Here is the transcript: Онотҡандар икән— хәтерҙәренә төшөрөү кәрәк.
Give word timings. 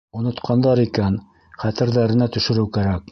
Онотҡандар 0.19 0.81
икән— 0.83 1.19
хәтерҙәренә 1.65 2.33
төшөрөү 2.37 2.69
кәрәк. 2.79 3.07